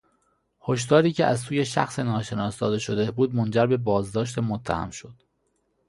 [0.67, 5.15] هشداری که از سوی شخص ناشناس داده شده بود منجر به بازداشت متهم شد.